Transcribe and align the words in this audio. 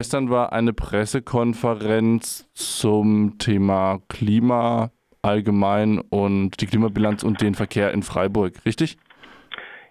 Gestern 0.00 0.30
war 0.30 0.52
eine 0.52 0.72
Pressekonferenz 0.72 2.48
zum 2.54 3.36
Thema 3.38 3.98
Klima 4.08 4.92
allgemein 5.22 5.98
und 5.98 6.60
die 6.60 6.66
Klimabilanz 6.66 7.24
und 7.24 7.40
den 7.40 7.54
Verkehr 7.54 7.92
in 7.92 8.04
Freiburg, 8.04 8.64
richtig? 8.64 8.96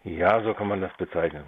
Ja, 0.06 0.42
so 0.44 0.54
kann 0.54 0.70
man 0.70 0.80
das 0.80 0.96
bezeichnen. 0.98 1.44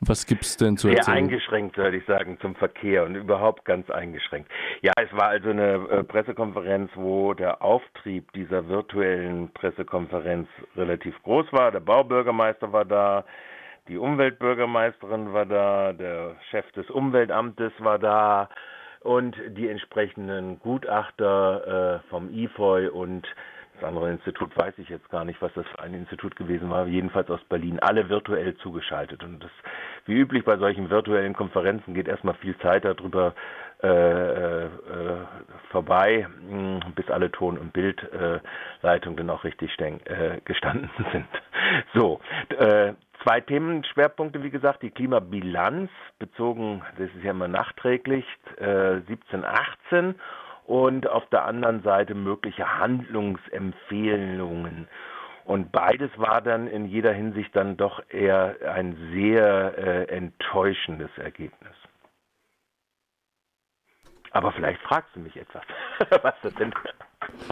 Was 0.00 0.26
gibt 0.26 0.42
es 0.42 0.56
denn 0.56 0.76
zu 0.76 0.88
Sehr 0.88 0.96
erzählen? 0.96 1.18
eingeschränkt, 1.18 1.78
würde 1.78 1.98
ich 1.98 2.06
sagen, 2.06 2.38
zum 2.40 2.56
Verkehr 2.56 3.04
und 3.04 3.14
überhaupt 3.14 3.64
ganz 3.64 3.88
eingeschränkt. 3.88 4.50
Ja, 4.82 4.92
es 5.00 5.12
war 5.12 5.28
also 5.28 5.50
eine 5.50 5.74
äh, 5.88 6.02
Pressekonferenz, 6.02 6.90
wo 6.96 7.34
der 7.34 7.62
Auftrieb 7.62 8.32
dieser 8.32 8.66
virtuellen 8.68 9.52
Pressekonferenz 9.52 10.48
relativ 10.74 11.14
groß 11.22 11.52
war. 11.52 11.70
Der 11.70 11.78
Baubürgermeister 11.78 12.72
war 12.72 12.84
da, 12.84 13.24
die 13.88 13.98
Umweltbürgermeisterin 13.98 15.32
war 15.32 15.46
da, 15.46 15.92
der 15.92 16.36
Chef 16.50 16.70
des 16.72 16.90
Umweltamtes 16.90 17.72
war 17.78 17.98
da 17.98 18.48
und 19.00 19.36
die 19.50 19.68
entsprechenden 19.68 20.58
Gutachter 20.58 22.02
äh, 22.04 22.08
vom 22.10 22.30
IFOI 22.30 22.88
und 22.88 23.26
das 23.76 23.84
andere 23.84 24.10
Institut 24.10 24.56
weiß 24.56 24.78
ich 24.78 24.88
jetzt 24.88 25.10
gar 25.10 25.24
nicht, 25.24 25.40
was 25.42 25.52
das 25.52 25.66
für 25.66 25.80
ein 25.80 25.92
Institut 25.92 26.34
gewesen 26.34 26.70
war, 26.70 26.86
jedenfalls 26.86 27.28
aus 27.28 27.44
Berlin, 27.44 27.78
alle 27.78 28.08
virtuell 28.08 28.56
zugeschaltet. 28.56 29.22
Und 29.22 29.44
das, 29.44 29.50
wie 30.06 30.14
üblich 30.14 30.44
bei 30.44 30.56
solchen 30.56 30.88
virtuellen 30.88 31.34
Konferenzen, 31.34 31.92
geht 31.92 32.08
erstmal 32.08 32.34
viel 32.36 32.56
Zeit 32.58 32.86
darüber 32.86 33.34
äh, 33.82 34.64
äh, 34.64 34.68
vorbei, 35.70 36.26
mh, 36.48 36.80
bis 36.94 37.10
alle 37.10 37.30
Ton- 37.30 37.58
und 37.58 37.74
Bildleitungen 37.74 39.18
dann 39.18 39.28
auch 39.28 39.44
richtig 39.44 39.78
äh, 39.78 40.40
gestanden 40.46 40.88
sind. 41.12 41.28
So, 41.94 42.20
äh, 42.58 42.94
zwei 43.26 43.40
Themenschwerpunkte, 43.40 44.44
wie 44.44 44.50
gesagt, 44.50 44.84
die 44.84 44.90
Klimabilanz 44.90 45.90
bezogen, 46.20 46.84
das 46.96 47.08
ist 47.16 47.24
ja 47.24 47.32
immer 47.32 47.48
nachträglich, 47.48 48.24
äh, 48.58 49.00
17, 49.08 49.44
18 49.44 50.14
und 50.66 51.08
auf 51.08 51.26
der 51.30 51.44
anderen 51.44 51.82
Seite 51.82 52.14
mögliche 52.14 52.78
Handlungsempfehlungen. 52.78 54.86
Und 55.44 55.72
beides 55.72 56.10
war 56.16 56.40
dann 56.40 56.68
in 56.68 56.86
jeder 56.86 57.12
Hinsicht 57.12 57.56
dann 57.56 57.76
doch 57.76 58.00
eher 58.10 58.54
ein 58.72 58.96
sehr 59.12 59.76
äh, 59.76 60.04
enttäuschendes 60.04 61.10
Ergebnis. 61.18 61.74
Aber 64.30 64.52
vielleicht 64.52 64.80
fragst 64.82 65.16
du 65.16 65.20
mich 65.20 65.36
etwas, 65.36 65.62
was 66.22 66.34
das 66.42 66.54
denn 66.54 66.72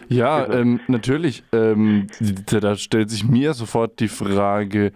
Ja, 0.09 0.49
ähm, 0.53 0.79
natürlich. 0.87 1.43
Ähm, 1.53 2.07
da 2.47 2.77
stellt 2.77 3.11
sich 3.11 3.25
mir 3.25 3.55
sofort 3.55 3.99
die 4.01 4.09
Frage, 4.09 4.93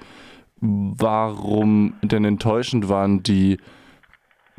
warum 0.61 1.95
denn 2.03 2.25
enttäuschend 2.25 2.89
waren 2.89 3.23
die 3.23 3.59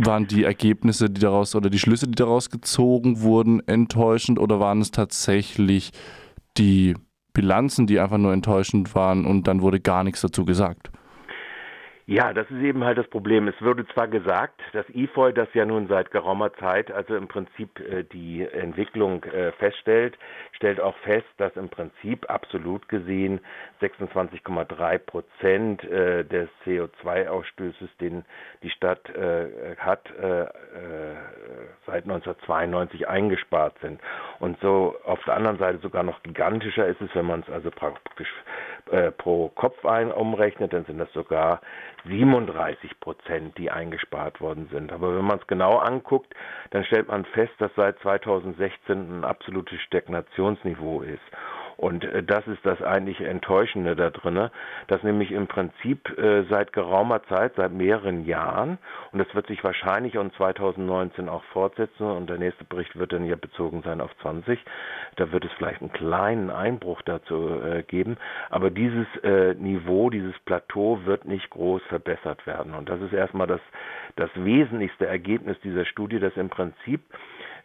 waren 0.01 0.27
die 0.27 0.45
Ergebnisse, 0.45 1.09
die 1.09 1.19
daraus 1.19 1.55
oder 1.55 1.69
die 1.69 1.79
Schlüsse, 1.79 2.07
die 2.07 2.15
daraus 2.15 2.49
gezogen 2.49 3.19
wurden, 3.19 3.67
enttäuschend 3.67 4.39
oder 4.39 4.59
waren 4.61 4.79
es 4.79 4.91
tatsächlich 4.91 5.91
die 6.57 6.95
Bilanzen, 7.33 7.85
die 7.85 7.99
einfach 7.99 8.17
nur 8.17 8.31
enttäuschend 8.31 8.95
waren 8.95 9.25
und 9.25 9.47
dann 9.47 9.61
wurde 9.61 9.81
gar 9.81 10.05
nichts 10.05 10.21
dazu 10.21 10.45
gesagt? 10.45 10.89
Ja, 12.09 12.33
das 12.33 12.49
ist 12.49 12.63
eben 12.63 12.83
halt 12.83 12.97
das 12.97 13.07
Problem. 13.07 13.47
Es 13.47 13.61
wurde 13.61 13.85
zwar 13.89 14.07
gesagt, 14.07 14.59
dass 14.73 14.83
IFOI 14.89 15.31
das 15.31 15.47
ja 15.53 15.63
nun 15.63 15.87
seit 15.87 16.09
geraumer 16.09 16.51
Zeit, 16.53 16.89
also 16.91 17.15
im 17.15 17.27
Prinzip 17.27 17.79
äh, 17.81 18.03
die 18.03 18.41
Entwicklung 18.41 19.23
äh, 19.25 19.51
feststellt, 19.51 20.17
stellt 20.53 20.79
auch 20.81 20.97
fest, 21.03 21.27
dass 21.37 21.55
im 21.55 21.69
Prinzip 21.69 22.27
absolut 22.27 22.89
gesehen 22.89 23.41
26,3 23.79 24.97
Prozent 24.97 25.83
äh, 25.83 26.25
des 26.25 26.49
CO2-Ausstößes, 26.65 27.89
den 28.01 28.25
die 28.63 28.71
Stadt 28.71 29.07
äh, 29.11 29.75
hat, 29.77 30.09
äh, 30.19 30.45
äh, 30.45 30.47
seit 31.85 32.05
1992 32.05 33.07
eingespart 33.07 33.77
sind. 33.81 34.01
Und 34.39 34.59
so 34.61 34.95
auf 35.05 35.23
der 35.25 35.35
anderen 35.35 35.59
Seite 35.59 35.77
sogar 35.77 36.01
noch 36.01 36.23
gigantischer 36.23 36.87
ist 36.87 37.01
es, 37.01 37.13
wenn 37.13 37.27
man 37.27 37.41
es 37.41 37.53
also 37.53 37.69
praktisch 37.69 38.33
pro 39.17 39.49
Kopf 39.49 39.85
ein 39.85 40.11
umrechnet, 40.11 40.73
dann 40.73 40.85
sind 40.85 40.97
das 40.97 41.11
sogar 41.13 41.61
37 42.05 42.99
Prozent, 42.99 43.57
die 43.57 43.71
eingespart 43.71 44.41
worden 44.41 44.67
sind. 44.71 44.91
Aber 44.91 45.15
wenn 45.15 45.25
man 45.25 45.39
es 45.39 45.47
genau 45.47 45.77
anguckt, 45.77 46.33
dann 46.71 46.83
stellt 46.83 47.07
man 47.07 47.25
fest, 47.25 47.53
dass 47.59 47.71
seit 47.75 47.99
2016 47.99 49.19
ein 49.19 49.23
absolutes 49.23 49.79
Stagnationsniveau 49.81 51.01
ist. 51.01 51.19
Und 51.79 52.03
äh, 52.03 52.23
das 52.23 52.45
ist 52.47 52.65
das 52.65 52.81
eigentlich 52.81 53.21
Enttäuschende 53.21 53.95
da 53.95 54.09
drin, 54.09 54.49
dass 54.87 55.01
nämlich 55.01 55.31
im 55.31 55.47
Prinzip 55.47 56.17
äh, 56.17 56.43
seit 56.49 56.73
geraumer 56.73 57.23
Zeit, 57.23 57.53
seit 57.55 57.71
mehreren 57.71 58.25
Jahren, 58.25 58.79
und 59.13 59.19
das 59.19 59.33
wird 59.33 59.47
sich 59.47 59.63
wahrscheinlich 59.63 60.15
in 60.15 60.33
2019 60.33 61.29
auch 61.29 61.43
fortsetzen, 61.53 62.05
und 62.05 62.29
der 62.29 62.37
nächste 62.37 62.65
Bericht 62.65 62.99
wird 62.99 63.13
dann 63.13 63.25
ja 63.25 63.37
bezogen 63.37 63.81
sein 63.83 64.01
auf 64.01 64.11
20, 64.21 64.59
da 65.15 65.31
wird 65.31 65.45
es 65.45 65.51
vielleicht 65.53 65.79
einen 65.81 65.93
kleinen 65.93 66.49
Einbruch 66.49 67.01
dazu 67.03 67.61
äh, 67.61 67.83
geben, 67.83 68.17
aber 68.49 68.69
dieses 68.69 69.07
Niveau, 69.57 70.09
dieses 70.09 70.37
Plateau 70.39 70.99
wird 71.05 71.25
nicht 71.25 71.49
groß 71.49 71.81
verbessert 71.83 72.45
werden. 72.45 72.73
Und 72.73 72.89
das 72.89 73.01
ist 73.01 73.13
erstmal 73.13 73.47
das, 73.47 73.61
das 74.15 74.29
wesentlichste 74.35 75.07
Ergebnis 75.07 75.57
dieser 75.61 75.85
Studie, 75.85 76.19
dass 76.19 76.35
im 76.35 76.49
Prinzip 76.49 77.01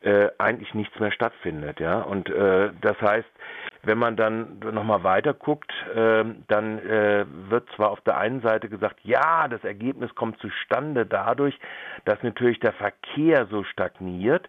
äh, 0.04 0.28
eigentlich 0.38 0.74
nichts 0.74 0.98
mehr 1.00 1.10
stattfindet, 1.12 1.80
ja. 1.80 2.00
Und 2.02 2.28
äh, 2.28 2.70
das 2.80 3.00
heißt, 3.00 3.28
wenn 3.84 3.98
man 3.98 4.16
dann 4.16 4.58
nochmal 4.58 5.04
weiter 5.04 5.34
guckt, 5.34 5.72
äh, 5.94 6.24
dann 6.48 6.78
äh, 6.78 7.24
wird 7.50 7.68
zwar 7.76 7.90
auf 7.90 8.00
der 8.02 8.16
einen 8.16 8.40
Seite 8.40 8.68
gesagt, 8.68 9.00
ja, 9.02 9.48
das 9.48 9.64
Ergebnis 9.64 10.14
kommt 10.14 10.38
zustande 10.38 11.06
dadurch, 11.06 11.58
dass 12.04 12.22
natürlich 12.22 12.60
der 12.60 12.72
Verkehr 12.72 13.46
so 13.50 13.64
stagniert 13.64 14.48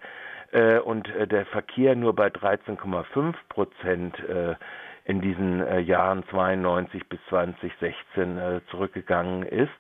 äh, 0.51 0.79
und 0.79 1.07
äh, 1.15 1.27
der 1.27 1.45
Verkehr 1.47 1.95
nur 1.95 2.15
bei 2.15 2.27
13,5 2.27 3.33
Prozent 3.49 4.19
äh, 4.19 4.55
in 5.05 5.21
diesen 5.21 5.61
äh, 5.61 5.79
Jahren 5.79 6.23
92 6.29 7.07
bis 7.07 7.19
2016 7.29 8.37
äh, 8.37 8.61
zurückgegangen 8.71 9.43
ist. 9.43 9.71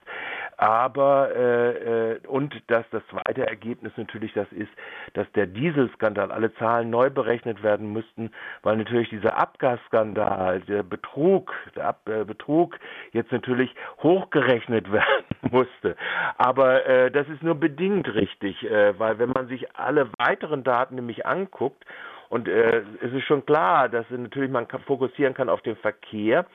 Aber 0.57 1.35
äh, 1.35 2.13
äh, 2.13 2.19
und 2.27 2.61
dass 2.67 2.85
das 2.91 3.03
zweite 3.07 3.45
Ergebnis 3.47 3.91
natürlich 3.97 4.33
das 4.33 4.51
ist, 4.51 4.71
dass 5.13 5.29
der 5.33 5.47
Dieselskandal, 5.47 6.31
alle 6.31 6.53
Zahlen 6.55 6.89
neu 6.89 7.09
berechnet 7.09 7.61
werden 7.63 7.91
müssten, 7.91 8.31
weil 8.63 8.77
natürlich 8.77 9.09
dieser 9.09 9.37
Abgasskandal, 9.37 10.61
der 10.61 10.83
Betrug, 10.83 11.53
der 11.75 11.87
Ab 11.87 12.07
äh, 12.07 12.23
Betrug 12.23 12.77
jetzt 13.11 13.31
natürlich 13.31 13.73
hochgerechnet 14.01 14.91
werden 14.91 15.25
musste. 15.51 15.95
Aber 16.37 16.85
äh, 16.85 17.11
das 17.11 17.27
ist 17.27 17.43
nur 17.43 17.55
bedingt 17.55 18.13
richtig, 18.13 18.63
äh, 18.63 18.97
weil 18.99 19.19
wenn 19.19 19.29
man 19.29 19.47
sich 19.47 19.75
alle 19.75 20.09
weiteren 20.17 20.63
Daten 20.63 20.95
nämlich 20.95 21.25
anguckt 21.25 21.85
und 22.29 22.47
äh, 22.47 22.83
es 23.01 23.13
ist 23.13 23.23
schon 23.23 23.45
klar, 23.45 23.89
dass 23.89 24.05
natürlich 24.09 24.51
man 24.51 24.67
fokussieren 24.67 25.33
kann 25.33 25.49
auf 25.49 25.61
den 25.61 25.75
Verkehr, 25.77 26.45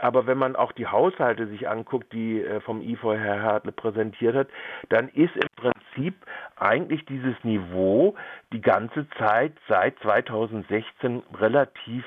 aber 0.00 0.26
wenn 0.26 0.38
man 0.38 0.56
auch 0.56 0.72
die 0.72 0.86
Haushalte 0.86 1.46
sich 1.46 1.68
anguckt, 1.68 2.12
die 2.12 2.42
äh, 2.42 2.60
vom 2.60 2.82
IFO 2.82 3.14
Herr 3.14 3.42
Hartle 3.42 3.72
präsentiert 3.72 4.34
hat, 4.34 4.48
dann 4.88 5.08
ist 5.08 5.34
im 5.36 5.48
Prinzip 5.56 6.14
eigentlich 6.56 7.04
dieses 7.06 7.34
Niveau 7.44 8.14
die 8.52 8.60
ganze 8.60 9.08
Zeit 9.18 9.52
seit 9.68 9.98
2016 10.00 11.22
relativ 11.38 12.04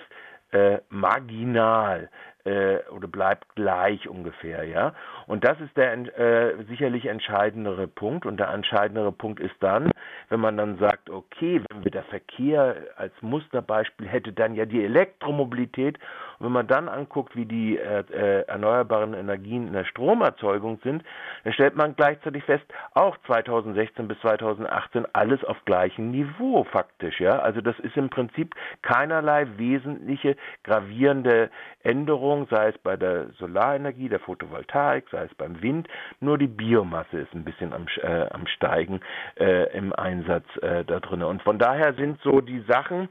äh, 0.51 0.79
marginal 0.89 2.09
äh, 2.47 2.79
oder 2.91 3.07
bleibt 3.07 3.55
gleich 3.55 4.07
ungefähr, 4.07 4.63
ja. 4.63 4.93
Und 5.27 5.43
das 5.43 5.59
ist 5.59 5.75
der 5.75 5.93
äh, 6.17 6.63
sicherlich 6.69 7.05
entscheidendere 7.05 7.87
Punkt. 7.87 8.25
Und 8.25 8.39
der 8.39 8.49
entscheidendere 8.49 9.11
Punkt 9.11 9.39
ist 9.39 9.55
dann, 9.59 9.91
wenn 10.29 10.39
man 10.39 10.55
dann 10.55 10.77
sagt, 10.77 11.09
okay, 11.09 11.61
wenn 11.69 11.83
wir 11.83 11.91
der 11.91 12.03
Verkehr 12.03 12.75
als 12.95 13.13
Musterbeispiel 13.21 14.07
hätte, 14.07 14.31
dann 14.31 14.55
ja 14.55 14.65
die 14.65 14.83
Elektromobilität. 14.83 15.99
Und 16.39 16.45
wenn 16.45 16.53
man 16.53 16.67
dann 16.67 16.89
anguckt, 16.89 17.35
wie 17.35 17.45
die 17.45 17.77
äh, 17.77 18.03
äh 18.11 18.47
erneuerbaren 18.47 19.13
Energien 19.13 19.67
in 19.67 19.73
der 19.73 19.85
Stromerzeugung 19.85 20.79
sind, 20.83 21.03
dann 21.43 21.53
stellt 21.53 21.75
man 21.75 21.95
gleichzeitig 21.95 22.43
fest, 22.43 22.65
auch 22.93 23.17
2016 23.25 24.07
bis 24.07 24.19
2018 24.19 25.05
alles 25.13 25.43
auf 25.43 25.57
gleichem 25.65 26.11
Niveau 26.11 26.63
faktisch, 26.65 27.19
ja. 27.19 27.39
Also 27.39 27.61
das 27.61 27.77
ist 27.79 27.97
im 27.97 28.09
Prinzip 28.09 28.55
keinerlei 28.81 29.47
wesentliche 29.57 30.35
gravierende 30.63 31.49
Änderung, 31.83 32.47
sei 32.49 32.69
es 32.69 32.77
bei 32.79 32.97
der 32.97 33.29
Solarenergie, 33.39 34.09
der 34.09 34.19
Photovoltaik, 34.19 35.05
sei 35.11 35.23
es 35.23 35.35
beim 35.35 35.61
Wind, 35.61 35.87
nur 36.19 36.37
die 36.37 36.47
Biomasse 36.47 37.19
ist 37.19 37.33
ein 37.33 37.43
bisschen 37.43 37.73
am, 37.73 37.85
äh, 38.01 38.27
am 38.29 38.47
Steigen 38.47 39.01
äh, 39.39 39.71
im 39.77 39.93
Einsatz 39.93 40.45
äh, 40.61 40.83
da 40.83 40.99
drin. 40.99 41.23
Und 41.23 41.41
von 41.43 41.59
daher 41.59 41.93
sind 41.93 42.19
so 42.21 42.41
die 42.41 42.63
Sachen, 42.67 43.09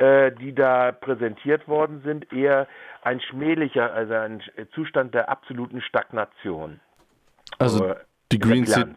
die 0.00 0.54
da 0.54 0.92
präsentiert 0.92 1.68
worden 1.68 2.00
sind, 2.02 2.32
eher 2.32 2.66
ein 3.02 3.20
schmählicher, 3.20 3.92
also 3.92 4.14
ein 4.14 4.42
Zustand 4.74 5.12
der 5.12 5.28
absoluten 5.28 5.82
Stagnation. 5.82 6.80
Also 7.58 7.84
Aber 7.84 8.00
die 8.32 8.38
Green 8.38 8.66
City. 8.66 8.94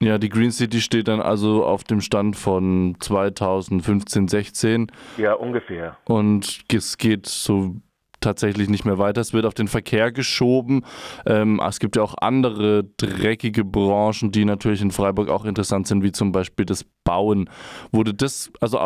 Ja, 0.00 0.18
die 0.18 0.28
Green 0.28 0.50
City 0.50 0.82
steht 0.82 1.08
dann 1.08 1.22
also 1.22 1.64
auf 1.64 1.84
dem 1.84 2.02
Stand 2.02 2.36
von 2.36 2.96
2015, 3.00 4.28
16. 4.28 4.92
Ja, 5.16 5.32
ungefähr. 5.32 5.96
Und 6.04 6.64
es 6.70 6.98
geht 6.98 7.24
so 7.24 7.76
tatsächlich 8.24 8.68
nicht 8.68 8.84
mehr 8.84 8.98
weiter. 8.98 9.20
Es 9.20 9.32
wird 9.32 9.46
auf 9.46 9.54
den 9.54 9.68
Verkehr 9.68 10.12
geschoben. 10.12 10.84
Ähm, 11.26 11.60
es 11.66 11.78
gibt 11.78 11.96
ja 11.96 12.02
auch 12.02 12.14
andere 12.20 12.84
dreckige 12.96 13.64
Branchen, 13.64 14.32
die 14.32 14.44
natürlich 14.44 14.82
in 14.82 14.90
Freiburg 14.90 15.28
auch 15.28 15.44
interessant 15.44 15.86
sind, 15.86 16.02
wie 16.02 16.12
zum 16.12 16.32
Beispiel 16.32 16.66
das 16.66 16.84
Bauen. 17.04 17.50
Wurde 17.92 18.14
das, 18.14 18.52
also 18.60 18.78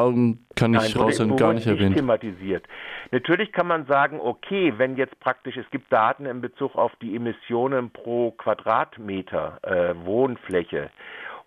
kann 0.56 0.74
ich 0.74 0.98
raushören, 0.98 1.36
gar 1.36 1.54
nicht 1.54 1.66
erwähnt. 1.66 1.96
thematisiert. 1.96 2.66
Natürlich 3.10 3.52
kann 3.52 3.66
man 3.66 3.86
sagen, 3.86 4.20
okay, 4.20 4.74
wenn 4.76 4.96
jetzt 4.96 5.18
praktisch, 5.20 5.56
es 5.56 5.68
gibt 5.70 5.90
Daten 5.92 6.26
in 6.26 6.40
Bezug 6.40 6.74
auf 6.74 6.92
die 7.00 7.16
Emissionen 7.16 7.90
pro 7.90 8.32
Quadratmeter 8.32 9.58
äh, 9.62 9.94
Wohnfläche. 10.04 10.90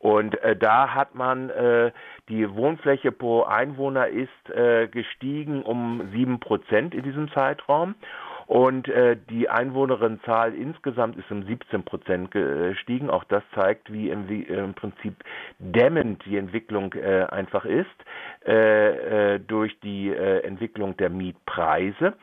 Und 0.02 0.42
äh, 0.42 0.56
da 0.56 0.96
hat 0.96 1.14
man 1.14 1.52
äh, 1.52 1.92
die 2.28 2.56
Wohnfläche 2.56 3.12
pro 3.12 3.44
Einwohner 3.44 4.08
ist 4.08 4.50
äh, 4.50 4.88
gestiegen 4.88 5.62
um 5.62 6.10
sieben 6.12 6.40
Prozent 6.40 6.96
in 6.96 7.04
diesem 7.04 7.32
Zeitraum. 7.32 7.94
Und 8.48 8.90
äh, 8.90 9.16
die 9.30 9.48
Einwohnerinnenzahl 9.48 10.56
insgesamt 10.56 11.18
ist 11.18 11.32
um 11.32 11.44
17 11.44 11.84
Prozent 11.84 12.32
gestiegen. 12.32 13.12
Auch 13.12 13.24
das 13.26 13.44
zeigt, 13.54 13.94
wie 13.94 14.10
im, 14.10 14.28
im 14.28 14.74
Prinzip 14.74 15.14
dämmend 15.60 16.26
die 16.26 16.38
Entwicklung 16.38 16.94
äh, 16.94 17.28
einfach 17.30 17.66
ist 17.66 17.86
äh, 18.46 19.36
äh 19.36 19.40
durch 19.40 19.80
die 19.82 20.10
äh, 20.10 20.40
Entwicklung 20.40 20.98
der 20.98 21.12
Mietpreise. 21.12 22.14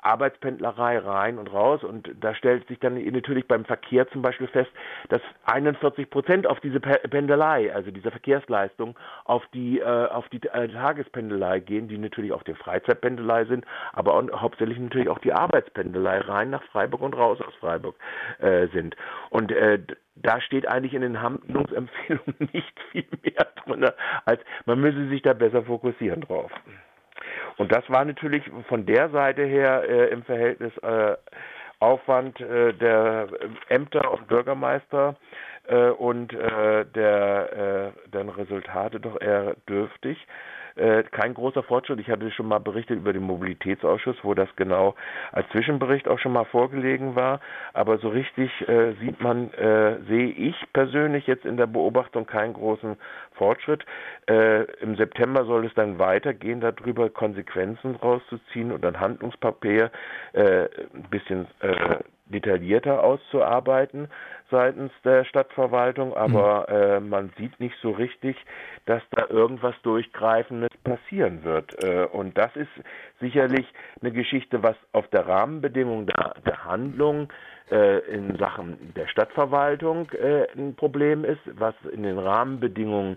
Arbeitspendlerei 0.02 0.99
rein 0.99 1.38
und 1.38 1.52
raus 1.52 1.85
und 1.85 2.11
da 2.20 2.35
stellt 2.35 2.67
sich 2.69 2.79
dann 2.79 3.02
natürlich 3.12 3.47
beim 3.47 3.64
Verkehr 3.64 4.08
zum 4.08 4.23
Beispiel 4.23 4.49
fest, 4.49 4.70
dass 5.08 5.20
41 5.44 6.11
Prozent 6.11 6.47
auf 6.47 6.61
diese 6.61 6.81
Pendelei, 6.81 7.73
also 7.75 7.91
diese 7.91 8.11
Verkehrsleistung, 8.11 8.99
auf 9.25 9.43
die 9.52 9.81
äh, 9.81 10.06
auf 10.06 10.29
die 10.29 10.43
äh, 10.49 10.69
Tagespendelei 10.69 11.61
gehen, 11.61 11.88
die 11.88 11.99
natürlich 11.99 12.32
auch 12.32 12.43
die 12.43 12.55
Freizeitpendelei 12.55 13.44
sind, 13.44 13.64
aber 13.93 14.14
auch, 14.14 14.41
hauptsächlich 14.41 14.79
natürlich 14.79 15.08
auch 15.08 15.19
die 15.19 15.32
Arbeitspendelei 15.32 16.20
rein 16.20 16.50
nach 16.50 16.62
Freiburg 16.64 17.02
und 17.02 17.17
raus 17.17 17.41
aus 17.41 17.55
Freiburg 17.61 17.97
äh, 18.38 18.69
sind 18.69 18.97
und 19.31 19.52
äh, 19.52 19.79
da 20.23 20.41
steht 20.41 20.69
eigentlich 20.69 20.94
in 20.94 21.02
den 21.02 21.23
Handlungsempfehlungen 21.23 22.35
nicht 22.52 22.81
viel 22.91 23.06
mehr 23.23 23.47
drin, 23.64 23.87
als 24.25 24.41
man 24.67 24.81
müsse 24.81 25.08
sich 25.08 25.23
da 25.23 25.32
besser 25.32 25.62
fokussieren 25.62 26.23
drauf. 26.23 26.50
Und 27.56 27.73
das 27.73 27.88
war 27.88 28.05
natürlich 28.05 28.44
von 28.69 28.87
der 28.87 29.11
Seite 29.11 29.44
her 29.44 29.82
äh, 29.88 30.08
im 30.08 30.23
Verhältnis 30.23 30.76
äh, 30.79 31.17
Aufwand 31.79 32.41
äh, 32.41 32.75
der 32.75 33.29
Ämter 33.69 34.12
und 34.12 34.29
Bürgermeister 34.29 35.17
äh, 35.69 35.88
und 35.91 36.32
äh, 36.32 36.85
der, 36.85 37.93
äh, 38.05 38.11
deren 38.11 38.29
Resultate 38.29 39.00
doch 39.00 39.20
eher 39.20 39.55
dürftig. 39.69 40.19
Äh, 40.80 41.02
kein 41.10 41.34
großer 41.34 41.62
Fortschritt. 41.62 42.00
Ich 42.00 42.08
hatte 42.08 42.30
schon 42.30 42.48
mal 42.48 42.58
berichtet 42.58 42.96
über 42.96 43.12
den 43.12 43.24
Mobilitätsausschuss, 43.24 44.16
wo 44.22 44.32
das 44.32 44.48
genau 44.56 44.94
als 45.30 45.46
Zwischenbericht 45.50 46.08
auch 46.08 46.18
schon 46.18 46.32
mal 46.32 46.46
vorgelegen 46.46 47.16
war. 47.16 47.40
Aber 47.74 47.98
so 47.98 48.08
richtig 48.08 48.50
äh, 48.66 48.94
sieht 48.94 49.20
man, 49.20 49.52
äh, 49.52 49.98
sehe 50.08 50.28
ich 50.30 50.56
persönlich 50.72 51.26
jetzt 51.26 51.44
in 51.44 51.58
der 51.58 51.66
Beobachtung 51.66 52.26
keinen 52.26 52.54
großen 52.54 52.96
Fortschritt. 53.32 53.84
Äh, 54.26 54.62
Im 54.80 54.96
September 54.96 55.44
soll 55.44 55.66
es 55.66 55.74
dann 55.74 55.98
weitergehen, 55.98 56.60
darüber 56.60 57.10
Konsequenzen 57.10 57.96
rauszuziehen 57.96 58.72
und 58.72 58.84
ein 58.86 58.98
Handlungspapier 58.98 59.90
äh, 60.32 60.62
ein 60.94 61.10
bisschen 61.10 61.46
detaillierter 62.30 63.02
auszuarbeiten 63.02 64.08
seitens 64.50 64.92
der 65.04 65.24
Stadtverwaltung, 65.24 66.14
aber 66.16 66.66
mhm. 66.68 66.74
äh, 66.74 67.00
man 67.00 67.32
sieht 67.38 67.58
nicht 67.60 67.76
so 67.82 67.90
richtig, 67.90 68.36
dass 68.86 69.02
da 69.12 69.26
irgendwas 69.28 69.74
Durchgreifendes 69.82 70.70
passieren 70.82 71.44
wird. 71.44 71.82
Äh, 71.84 72.06
und 72.06 72.36
das 72.36 72.54
ist 72.56 72.70
sicherlich 73.20 73.66
eine 74.00 74.12
Geschichte, 74.12 74.62
was 74.62 74.76
auf 74.92 75.06
der 75.08 75.26
Rahmenbedingung 75.26 76.06
der, 76.06 76.34
der 76.44 76.64
Handlung 76.64 77.32
äh, 77.70 77.98
in 78.12 78.36
Sachen 78.38 78.92
der 78.96 79.06
Stadtverwaltung 79.06 80.10
äh, 80.12 80.46
ein 80.56 80.74
Problem 80.74 81.24
ist, 81.24 81.40
was 81.52 81.74
in 81.92 82.02
den 82.02 82.18
Rahmenbedingungen 82.18 83.16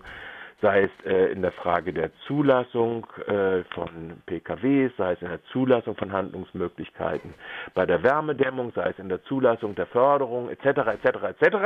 sei 0.60 0.82
es 0.84 1.06
äh, 1.06 1.32
in 1.32 1.42
der 1.42 1.52
Frage 1.52 1.92
der 1.92 2.10
Zulassung 2.26 3.06
äh, 3.26 3.64
von 3.74 4.22
PKWs, 4.26 4.92
sei 4.96 5.12
es 5.12 5.22
in 5.22 5.28
der 5.28 5.42
Zulassung 5.44 5.96
von 5.96 6.12
Handlungsmöglichkeiten 6.12 7.34
bei 7.74 7.86
der 7.86 8.02
Wärmedämmung, 8.02 8.72
sei 8.74 8.90
es 8.90 8.98
in 8.98 9.08
der 9.08 9.22
Zulassung 9.24 9.74
der 9.74 9.86
Förderung 9.86 10.48
etc. 10.50 10.64
etc. 10.64 11.40
etc. 11.40 11.56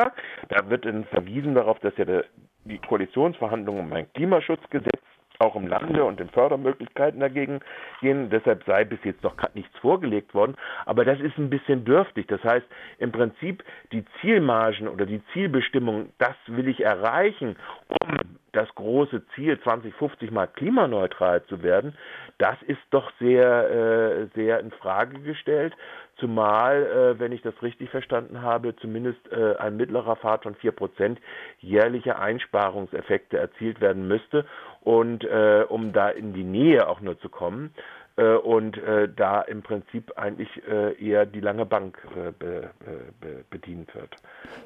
Da 0.49 0.71
wird 0.71 0.85
dann 0.85 1.05
verwiesen 1.05 1.55
darauf, 1.55 1.79
dass 1.81 1.97
ja 1.97 2.05
der, 2.05 2.25
die 2.65 2.79
Koalitionsverhandlungen 2.79 3.87
um 3.87 3.93
ein 3.93 4.13
Klimaschutzgesetz 4.13 5.03
auch 5.39 5.55
im 5.55 5.69
Lande 5.69 6.05
und 6.05 6.19
den 6.19 6.29
Fördermöglichkeiten 6.31 7.21
dagegen 7.21 7.61
gehen. 8.01 8.29
Deshalb 8.31 8.65
sei 8.65 8.85
bis 8.85 8.99
jetzt 9.05 9.23
noch 9.23 9.37
nichts 9.55 9.77
vorgelegt 9.79 10.35
worden. 10.35 10.57
Aber 10.85 11.05
das 11.05 11.21
ist 11.21 11.39
ein 11.39 11.51
bisschen 11.51 11.85
dürftig. 11.85 12.27
Das 12.27 12.43
heißt, 12.43 12.67
im 12.99 13.13
Prinzip 13.13 13.63
die 13.93 14.05
Zielmargen 14.21 14.89
oder 14.89 15.07
die 15.07 15.23
Zielbestimmung, 15.33 16.11
das 16.19 16.35
will 16.47 16.69
ich 16.69 16.85
erreichen, 16.85 17.57
um 18.03 18.17
das 18.53 18.69
große 18.75 19.23
Ziel 19.35 19.61
2050 19.61 20.31
mal 20.31 20.47
klimaneutral 20.47 21.45
zu 21.45 21.63
werden, 21.63 21.97
das 22.39 22.57
ist 22.63 22.81
doch 22.91 23.13
sehr, 23.21 23.71
äh, 23.71 24.27
sehr 24.35 24.59
in 24.61 24.73
Frage 24.73 25.21
gestellt. 25.21 25.75
Zumal, 26.19 26.85
äh, 26.85 27.19
wenn 27.21 27.33
ich 27.33 27.43
das 27.43 27.55
richtig 27.63 27.91
verstanden 27.91 28.43
habe, 28.43 28.75
zumindest 28.77 29.21
äh, 29.31 29.57
ein 29.57 29.77
mittlerer 29.77 30.17
Pfad 30.17 30.43
von 30.43 30.55
4% 30.57 31.17
jährliche 31.61 32.19
Einsparungseffekte 32.19 33.39
erzielt 33.39 33.81
werden 33.81 34.09
müsste. 34.09 34.45
Und 34.83 35.25
äh, 35.25 35.65
um 35.69 35.93
da 35.93 36.09
in 36.09 36.33
die 36.33 36.45
Nähe 36.45 36.89
auch 36.89 37.01
nur 37.01 37.19
zu 37.21 37.29
kommen, 37.29 37.73
äh, 38.19 38.35
und 38.35 38.77
äh, 38.79 39.09
da 39.15 39.43
im 39.43 39.63
Prinzip 39.63 40.13
eigentlich 40.17 40.49
äh, 40.69 40.93
eher 41.01 41.25
die 41.25 41.41
lange 41.41 41.65
Bank 41.65 41.99
be, 42.39 42.71
be, 42.81 43.45
bedient 43.49 43.95
wird, 43.95 44.17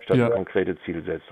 statt 0.01 0.17
ja. 0.17 0.31
konkrete 0.31 0.77
Zielsetzung. 0.85 1.23